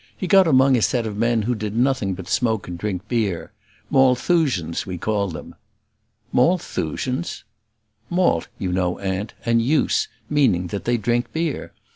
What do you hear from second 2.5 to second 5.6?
and drink beer. Malthusians, we call them."